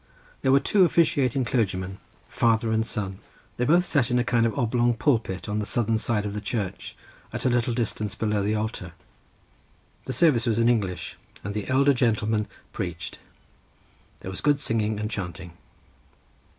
[0.41, 3.19] There were two officiating clergymen, father and son.
[3.57, 6.41] They both sat in a kind of oblong pulpit on the southern side of the
[6.41, 6.95] church,
[7.31, 8.93] at a little distance below the altar.
[10.05, 13.19] The service was in English, and the elder gentleman preached;
[14.21, 15.51] there was good singing and chanting.